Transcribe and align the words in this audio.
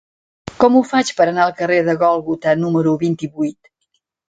Com 0.63 0.77
ho 0.77 0.81
faig 0.91 1.11
per 1.19 1.27
anar 1.33 1.43
al 1.43 1.53
carrer 1.61 1.77
del 1.91 2.01
Gòlgota 2.05 2.57
número 2.65 2.97
vint-i-vuit? 3.07 3.73